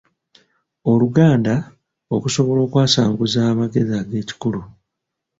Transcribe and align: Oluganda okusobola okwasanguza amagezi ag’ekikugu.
Oluganda 0.91 1.53
okusobola 2.15 2.59
okwasanguza 2.67 3.39
amagezi 3.51 3.93
ag’ekikugu. 4.01 4.61